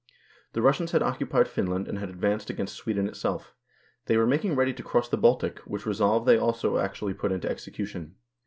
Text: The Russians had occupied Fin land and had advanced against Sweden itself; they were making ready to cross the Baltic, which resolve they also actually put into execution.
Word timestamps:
The 0.53 0.63
Russians 0.63 0.93
had 0.93 1.03
occupied 1.03 1.47
Fin 1.47 1.67
land 1.67 1.87
and 1.87 1.99
had 1.99 2.09
advanced 2.09 2.49
against 2.49 2.73
Sweden 2.75 3.07
itself; 3.07 3.53
they 4.07 4.17
were 4.17 4.25
making 4.25 4.55
ready 4.55 4.73
to 4.73 4.81
cross 4.81 5.07
the 5.07 5.15
Baltic, 5.15 5.59
which 5.59 5.85
resolve 5.85 6.25
they 6.25 6.39
also 6.39 6.79
actually 6.79 7.13
put 7.13 7.31
into 7.31 7.47
execution. 7.47 8.15